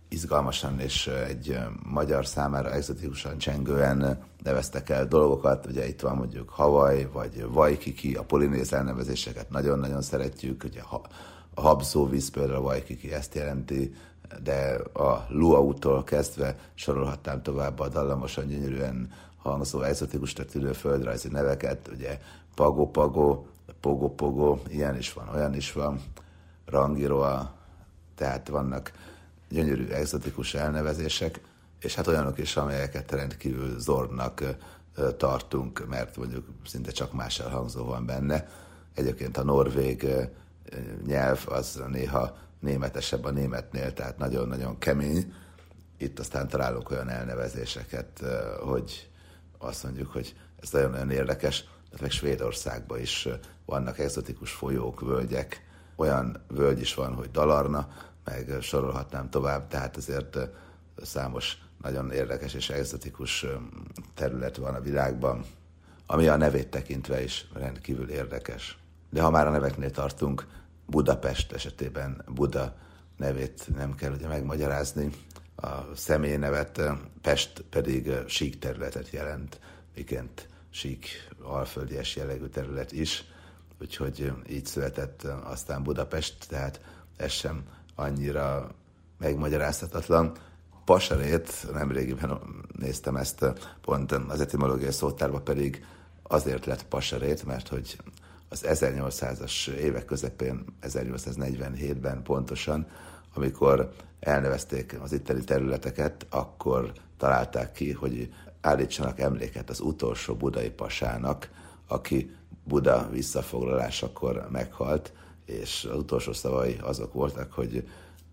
[0.09, 5.67] izgalmasan és egy magyar számára egzotikusan csengően neveztek el dolgokat.
[5.67, 10.65] Ugye itt van mondjuk Hawaii, vagy Waikiki, a polinéz elnevezéseket nagyon-nagyon szeretjük.
[10.65, 10.81] Ugye
[11.55, 13.95] a habzó víz például a Waikiki ezt jelenti,
[14.43, 22.21] de a luau-tól kezdve sorolhatnám tovább a dallamosan gyönyörűen hangzó, exotikus tetülő földrajzi neveket, ugye
[22.55, 23.45] Pago-Pago,
[23.81, 26.01] Pogo-Pogo, ilyen is van, olyan is van,
[26.67, 27.55] Rangiroa,
[28.15, 28.93] tehát vannak
[29.49, 31.41] gyönyörű exotikus elnevezések,
[31.81, 34.43] és hát olyanok is, amelyeket rendkívül zordnak
[35.17, 38.49] tartunk, mert mondjuk szinte csak más elhangzó van benne.
[38.95, 40.07] Egyébként a norvég
[41.07, 45.33] nyelv az néha németesebb a németnél, tehát nagyon-nagyon kemény.
[45.99, 48.23] Itt aztán találunk olyan elnevezéseket,
[48.61, 49.11] hogy
[49.59, 53.29] azt mondjuk, hogy ez nagyon-nagyon érdekes, de meg Svédországban is
[53.65, 55.65] vannak exotikus folyók, völgyek,
[55.97, 57.89] olyan völgy is van, hogy Dalarna,
[58.27, 60.39] meg sorolhatnám tovább, tehát azért
[61.03, 63.47] számos nagyon érdekes és exotikus
[64.15, 65.45] terület van a világban,
[66.07, 68.79] ami a nevét tekintve is rendkívül érdekes.
[69.11, 70.47] De ha már a neveknél tartunk,
[70.87, 72.77] Budapest esetében Buda
[73.17, 75.11] nevét nem kell ugye megmagyarázni,
[75.57, 76.81] a személy nevet,
[77.23, 79.61] Pest pedig sík területet jelent,
[79.95, 83.25] miként sík alföldies jellegű terület is,
[83.81, 86.81] úgyhogy így született aztán Budapest, tehát
[87.17, 87.65] ez sem
[87.97, 88.69] annyira
[89.19, 90.33] megmagyarázhatatlan.
[90.85, 92.39] Pasarét, nemrégiben
[92.79, 93.47] néztem ezt,
[93.81, 95.85] pont az etimológiai szótárban pedig
[96.23, 97.97] azért lett pasarét, mert hogy
[98.49, 102.87] az 1800-as évek közepén, 1847-ben pontosan,
[103.35, 111.51] amikor elnevezték az itteni területeket, akkor találták ki, hogy állítsanak emléket az utolsó budai pasának,
[111.87, 115.13] aki Buda visszafoglalásakor meghalt,
[115.47, 117.89] és az utolsó szavai azok voltak, hogy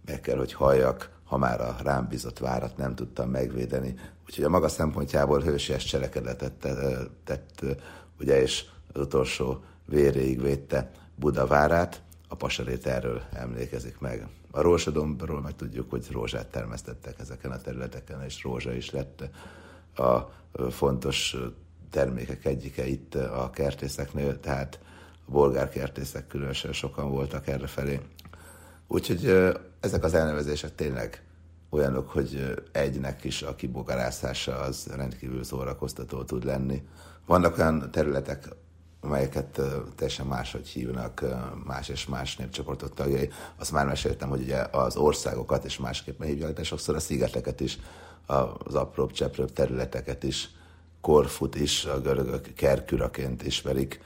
[0.05, 3.95] meg kell, hogy halljak, ha már a rám bizott várat nem tudtam megvédeni.
[4.25, 6.53] Úgyhogy a maga szempontjából hősies cselekedetet
[7.23, 7.65] tett,
[8.19, 14.27] ugye, és az utolsó véréig védte Buda várát, a pasarét erről emlékezik meg.
[14.51, 19.29] A rózsadombról meg tudjuk, hogy rózsát termesztettek ezeken a területeken, és rózsa is lett
[19.95, 20.19] a
[20.69, 21.35] fontos
[21.89, 24.79] termékek egyike itt a kertészeknél, tehát
[25.27, 27.99] a bolgár kertészek különösen sokan voltak erre felé.
[28.87, 31.23] Úgyhogy ezek az elnevezések tényleg
[31.69, 36.83] olyanok, hogy egynek is a kibogarászása az rendkívül szórakoztató tud lenni.
[37.25, 38.47] Vannak olyan területek,
[39.01, 39.61] amelyeket
[39.95, 41.23] teljesen máshogy hívnak,
[41.63, 43.29] más és más népcsoportok tagjai.
[43.55, 47.79] Azt már meséltem, hogy ugye az országokat és másképpen hívják, de sokszor a szigeteket is,
[48.25, 50.49] az apróbb, cseprőbb területeket is,
[51.01, 54.01] Korfut is a görögök kerküraként ismerik,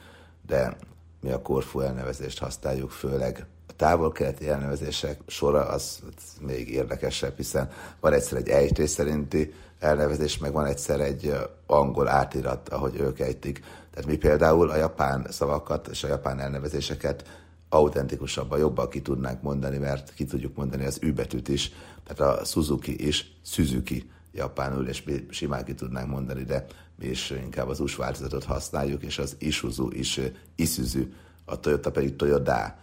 [0.46, 0.76] de
[1.20, 8.12] mi a Korfu elnevezést használjuk főleg távol-keleti elnevezések sora az, az még érdekesebb, hiszen van
[8.12, 11.34] egyszer egy ejtés szerinti elnevezés, meg van egyszer egy
[11.66, 13.60] angol átirat, ahogy ők ejtik.
[13.90, 17.24] Tehát mi például a japán szavakat és a japán elnevezéseket
[17.68, 21.14] autentikusabban, jobban ki tudnánk mondani, mert ki tudjuk mondani az ű
[21.46, 21.72] is,
[22.06, 26.66] tehát a Suzuki is Suzuki japánul, és mi simán ki tudnánk mondani, de
[27.00, 30.20] is inkább az US változatot használjuk, és az Isuzu is
[30.54, 31.02] Isuzu,
[31.44, 32.76] a Toyota pedig Toyota.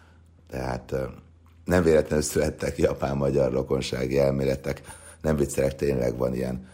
[0.49, 0.95] Tehát
[1.65, 4.81] nem véletlenül születtek japán-magyar rokonsági elméletek,
[5.21, 6.67] nem viccelek, tényleg van ilyen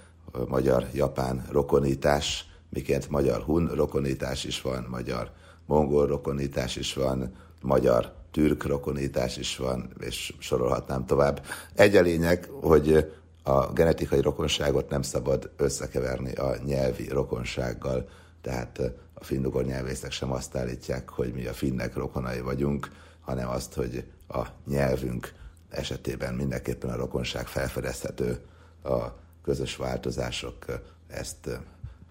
[0.48, 9.90] magyar-japán rokonítás, miként magyar-hun rokonítás is van, magyar-mongol rokonítás is van, magyar-türk rokonítás is van,
[10.00, 11.46] és sorolhatnám tovább.
[11.76, 13.12] Egy a lényeg, hogy
[13.44, 18.10] a genetikai rokonságot nem szabad összekeverni a nyelvi rokonsággal,
[18.42, 18.82] tehát
[19.14, 24.04] a finnugor nyelvészek sem azt állítják, hogy mi a finnek rokonai vagyunk, hanem azt, hogy
[24.28, 25.34] a nyelvünk
[25.70, 28.40] esetében mindenképpen a rokonság felfedezhető,
[28.84, 29.08] a
[29.44, 30.66] közös változások
[31.08, 31.50] ezt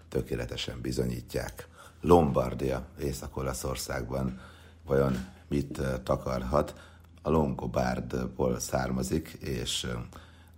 [0.09, 1.67] tökéletesen bizonyítják.
[2.01, 4.39] Lombardia Észak-Olaszországban
[4.85, 6.73] vajon mit takarhat?
[7.21, 9.87] A Longobárdból származik, és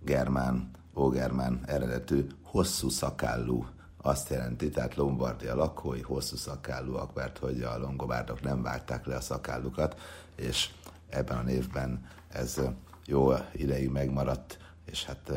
[0.04, 3.66] germán, ógermán eredetű hosszú szakállú
[4.06, 9.20] azt jelenti, tehát Lombardia lakói hosszú szakállúak, mert hogy a longobárdok nem vágták le a
[9.20, 10.00] szakállukat,
[10.36, 10.70] és
[11.08, 12.60] ebben a névben ez
[13.06, 15.32] jó ideig megmaradt, és hát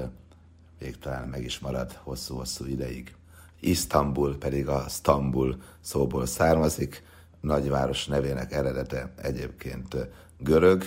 [0.80, 3.16] még talán meg is marad hosszú-hosszú ideig.
[3.60, 7.04] Isztambul pedig a Stambul szóból származik,
[7.40, 9.98] nagyváros nevének eredete egyébként
[10.40, 10.84] görög,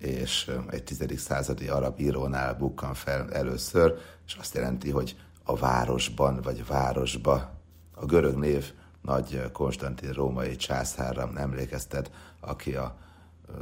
[0.00, 1.20] és egy 10.
[1.20, 7.50] századi arab írónál bukkan fel először, és azt jelenti, hogy a városban vagy városba.
[7.94, 8.72] A görög név
[9.02, 12.96] nagy Konstantin római császárra emlékeztet, aki a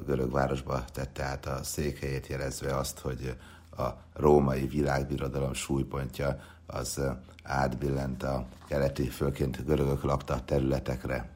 [0.07, 3.37] görög városba tette át a székhelyét, jelezve azt, hogy
[3.77, 7.01] a római világbirodalom súlypontja az
[7.43, 11.29] átbillent a keleti, főként görögök lakta területekre.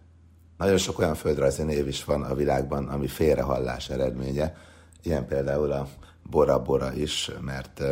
[0.59, 4.57] Nagyon sok olyan földrajzi név is van a világban, ami félrehallás eredménye,
[5.03, 5.89] ilyen például a
[6.31, 7.83] Bora Bora is, mert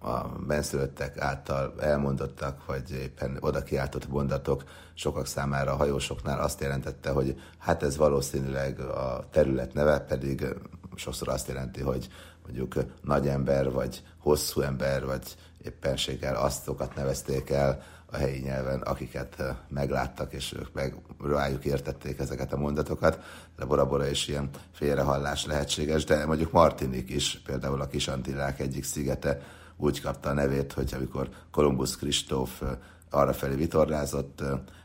[0.00, 7.10] a benszülöttek által elmondottak, vagy éppen oda kiáltott mondatok sokak számára a hajósoknál azt jelentette,
[7.10, 10.46] hogy hát ez valószínűleg a terület neve, pedig
[10.94, 12.08] sokszor azt jelenti, hogy
[12.46, 17.82] mondjuk nagy ember, vagy hosszú ember, vagy éppenséggel aztokat nevezték el
[18.14, 23.18] a helyi nyelven, akiket megláttak, és ők meg rájuk értették ezeket a mondatokat,
[23.56, 29.40] de Bora-Bora is ilyen félrehallás lehetséges, de mondjuk Martinik is, például a Kisantillák egyik szigete
[29.76, 32.62] úgy kapta a nevét, hogy amikor Kolumbusz Kristóf
[33.10, 34.42] arrafelé vitorlázott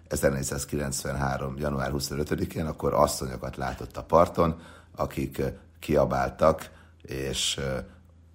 [0.08, 1.58] 1493.
[1.58, 4.62] január 25-én, akkor asszonyokat látott a parton,
[4.96, 5.42] akik
[5.80, 6.70] kiabáltak,
[7.02, 7.60] és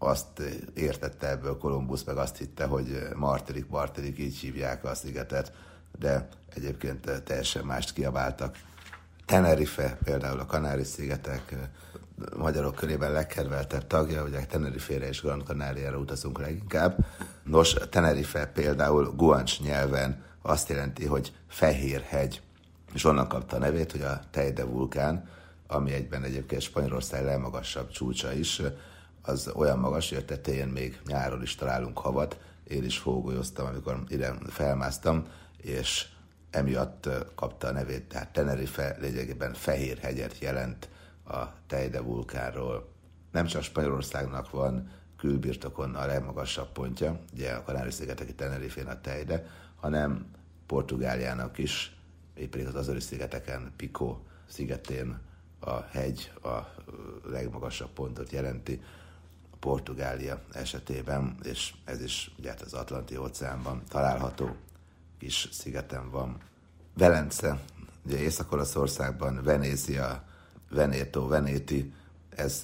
[0.05, 0.43] azt
[0.75, 5.53] értette ebből Kolumbusz, meg azt hitte, hogy Martirik, Martirik, így hívják a szigetet,
[5.99, 8.57] de egyébként teljesen mást kiabáltak.
[9.27, 11.55] Tenerife, például a Kanári-szigetek
[12.37, 17.07] magyarok körében legkedveltebb tagja, ugye Tenerife-re és Gran Canaria-ra utazunk leginkább.
[17.45, 22.43] Nos, Tenerife például guancs nyelven azt jelenti, hogy fehér hegy,
[22.93, 25.29] és onnan kapta a nevét, hogy a Teide vulkán,
[25.67, 28.63] ami egyben egyébként Spanyolország legmagasabb csúcsa is,
[29.27, 32.39] az olyan magas, hogy a tetején még nyáron is találunk havat.
[32.65, 36.07] Én is fógolyoztam, amikor ide felmásztam, és
[36.51, 40.89] emiatt kapta a nevét, tehát Tenerife lényegében fehér hegyet jelent
[41.27, 42.89] a Teide vulkánról.
[43.33, 49.47] Nem csak Spanyolországnak van külbirtokon a legmagasabb pontja, ugye a Kanári-szigeteki Tenerifén a Teide,
[49.81, 50.27] hanem
[50.67, 51.97] Portugáliának is,
[52.35, 55.19] épp az Azori-szigeteken, Pico szigetén
[55.61, 56.59] a hegy a
[57.31, 58.83] legmagasabb pontot jelenti,
[59.65, 64.57] Portugália esetében, és ez is ugye hát az Atlanti óceánban található,
[65.19, 66.37] kis szigeten van.
[66.97, 67.61] Velence,
[68.07, 70.25] ugye Észak-Olaszországban Venézia,
[70.71, 71.93] Veneto, Veneti,
[72.29, 72.63] ez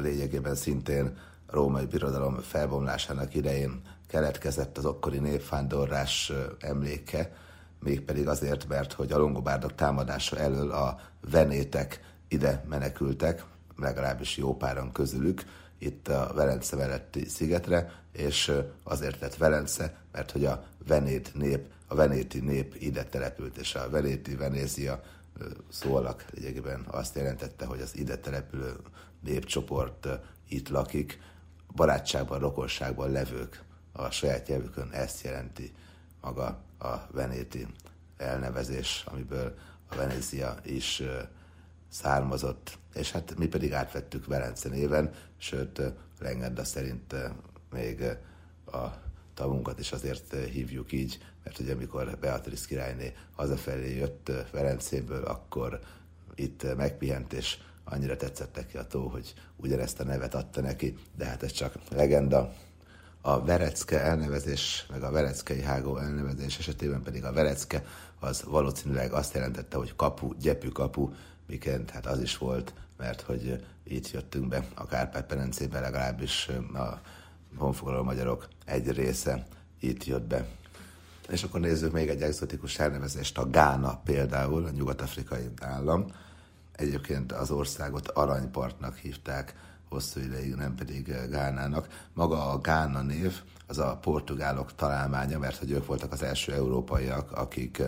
[0.00, 7.36] lényegében szintén a római birodalom felbomlásának idején keletkezett az akkori népvándorlás emléke,
[7.80, 11.00] mégpedig azért, mert hogy a longobárdok támadása elől a
[11.30, 13.44] venétek ide menekültek,
[13.76, 15.44] legalábbis jó páran közülük,
[15.82, 18.52] itt a Velence melletti szigetre, és
[18.82, 23.90] azért lett Velence, mert hogy a venét nép, a venéti nép ide települt, és a
[23.90, 25.02] venéti Venézia
[25.68, 28.76] szólak lényegében azt jelentette, hogy az ide települő
[29.20, 30.08] népcsoport
[30.48, 31.20] itt lakik,
[31.74, 33.62] barátságban, rokonságban levők
[33.92, 35.72] a saját nyelvükön ezt jelenti
[36.20, 37.66] maga a venéti
[38.16, 39.54] elnevezés, amiből
[39.88, 41.02] a Venézia is
[41.92, 45.82] származott, és hát mi pedig átvettük Velence néven, sőt,
[46.18, 47.14] Lengenda szerint
[47.70, 48.04] még
[48.66, 48.86] a
[49.34, 55.80] tavunkat is azért hívjuk így, mert ugye amikor Beatrice királyné hazafelé jött Velencéből, akkor
[56.34, 61.24] itt megpihent, és annyira tetszett neki a tó, hogy ugyanezt a nevet adta neki, de
[61.24, 62.52] hát ez csak legenda.
[63.20, 67.84] A Verecke elnevezés, meg a Vereckei hágó elnevezés esetében pedig a Verecke
[68.20, 71.10] az valószínűleg azt jelentette, hogy kapu, gyepű kapu,
[71.46, 77.00] miként hát az is volt, mert hogy itt jöttünk be a Kárpát-Perencébe, legalábbis a
[77.56, 79.46] honfoglaló magyarok egy része
[79.80, 80.46] itt jött be.
[81.28, 86.06] És akkor nézzük még egy egzotikus elnevezést, a Gána például, a nyugat-afrikai állam.
[86.72, 89.54] Egyébként az országot aranypartnak hívták
[89.88, 92.06] hosszú ideig, nem pedig Gánának.
[92.14, 97.32] Maga a Gána név az a portugálok találmánya, mert hogy ők voltak az első európaiak,
[97.32, 97.82] akik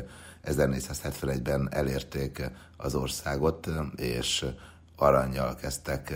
[0.47, 4.47] 1471-ben elérték az országot, és
[4.97, 6.13] aranyjal kezdtek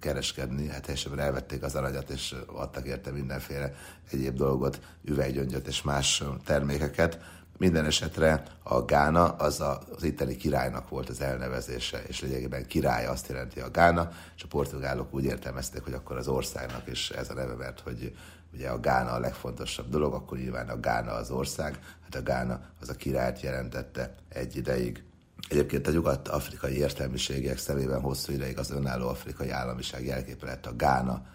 [0.00, 3.74] kereskedni, hát teljesen elvették az aranyat, és adtak érte mindenféle
[4.10, 7.18] egyéb dolgot, üveggyöngyöt és más termékeket.
[7.58, 13.06] Minden esetre a Gána az a, az itteni királynak volt az elnevezése, és lényegében király
[13.06, 17.30] azt jelenti a Gána, és a portugálok úgy értelmezték, hogy akkor az országnak is ez
[17.30, 18.16] a neve, mert hogy
[18.54, 22.60] ugye a Gána a legfontosabb dolog, akkor nyilván a Gána az ország, hát a Gána
[22.80, 25.04] az a királyt jelentette egy ideig.
[25.48, 31.26] Egyébként a nyugat-afrikai értelmiségiek szemében hosszú ideig az önálló afrikai államiság jelképe lett a Gána,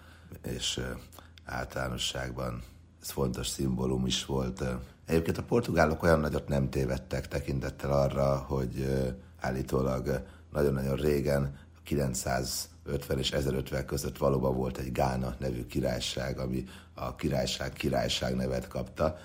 [0.44, 0.82] és
[1.46, 2.64] általánosságban
[3.02, 4.64] ez fontos szimbólum is volt.
[5.06, 8.86] Egyébként a portugálok olyan nagyot nem tévedtek tekintettel arra, hogy
[9.40, 11.58] állítólag nagyon-nagyon régen,
[12.90, 18.68] 950 és 1050 között valóban volt egy Gána nevű királyság, ami a királyság királyság nevet
[18.68, 19.18] kapta,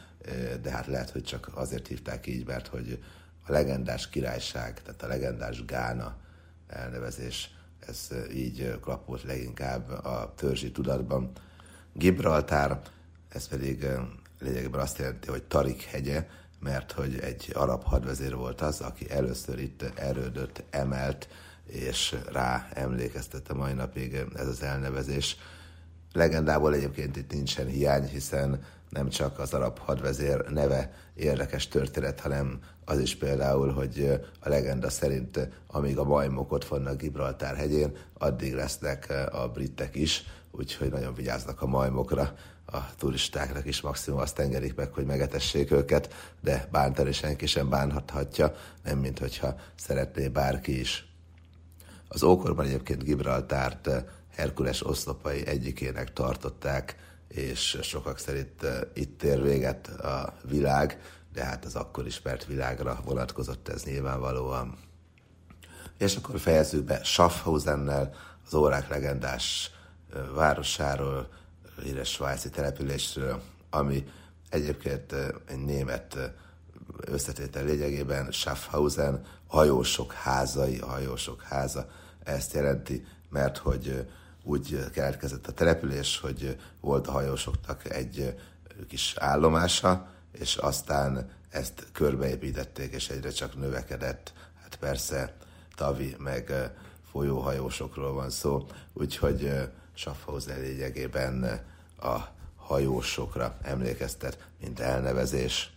[0.63, 3.03] de hát lehet, hogy csak azért hívták így, mert hogy
[3.47, 6.17] a legendás királyság, tehát a legendás Gána
[6.67, 7.51] elnevezés,
[7.87, 11.33] ez így klapott leginkább a törzsi tudatban.
[11.93, 12.81] Gibraltár,
[13.29, 13.87] ez pedig
[14.41, 16.27] lényegében azt jelenti, hogy Tarik hegye,
[16.61, 21.29] mert hogy egy arab hadvezér volt az, aki először itt erődöt emelt,
[21.67, 25.37] és rá emlékeztet a mai napig ez az elnevezés.
[26.13, 32.61] legendából egyébként itt nincsen hiány, hiszen nem csak az arab hadvezér neve érdekes történet, hanem
[32.85, 38.55] az is például, hogy a legenda szerint amíg a majmok ott vannak Gibraltár hegyén, addig
[38.55, 42.35] lesznek a britek is, úgyhogy nagyon vigyáznak a majmokra.
[42.67, 48.55] A turistáknak is maximum azt engedik meg, hogy megetessék őket, de bántani senki sem bánhathatja,
[48.85, 51.14] nem mint hogyha szeretné bárki is.
[52.15, 53.91] Az ókorban egyébként Gibraltárt
[54.31, 56.97] Herkules oszlopai egyikének tartották,
[57.29, 61.01] és sokak szerint itt ér véget a világ,
[61.33, 64.79] de hát az akkor ismert világra vonatkozott ez nyilvánvalóan.
[65.99, 68.15] És akkor fejezzük be Schaffhausennel,
[68.47, 69.71] az órák legendás
[70.35, 71.29] városáról,
[71.83, 74.05] híres svájci településről, ami
[74.49, 75.13] egyébként
[75.47, 76.33] egy német
[77.01, 81.87] összetétel lényegében Schaffhausen, hajósok házai, a hajósok háza,
[82.25, 84.07] ezt jelenti, mert hogy
[84.43, 88.35] úgy keletkezett a település, hogy volt a hajósoknak egy
[88.89, 94.33] kis állomása, és aztán ezt körbeépítették, és egyre csak növekedett.
[94.63, 95.37] Hát persze
[95.75, 96.71] tavi meg
[97.11, 99.53] folyóhajósokról van szó, úgyhogy
[99.95, 101.61] Schaffhausen lényegében
[102.01, 102.19] a
[102.57, 105.73] hajósokra emlékeztet, mint elnevezés.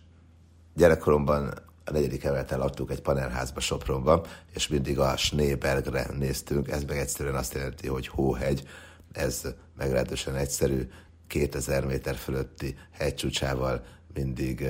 [0.74, 1.54] Gyerekkoromban
[1.88, 7.36] a negyedik emeleten laktunk egy panelházba Sopronban, és mindig a Schneebergre néztünk, ez meg egyszerűen
[7.36, 8.68] azt jelenti, hogy hóhegy,
[9.12, 9.42] ez
[9.78, 10.90] meglehetősen egyszerű,
[11.28, 13.84] 2000 méter fölötti hegycsúcsával
[14.14, 14.70] mindig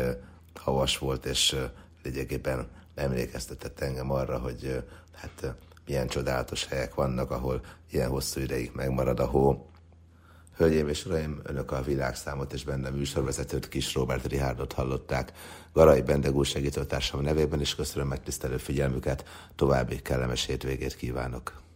[0.56, 1.56] havas volt, és
[2.04, 5.56] lényegében emlékeztetett engem arra, hogy hát
[5.86, 7.62] milyen csodálatos helyek vannak, ahol
[7.92, 9.70] ilyen hosszú ideig megmarad a hó.
[10.58, 15.32] Hölgyeim és uraim, önök a világszámot és benne műsorvezetőt Kis Robert Rihárdot hallották.
[15.74, 21.67] Garai Bendegúr segítőtársam nevében is köszönöm megtisztelő figyelmüket, további kellemes hétvégét kívánok.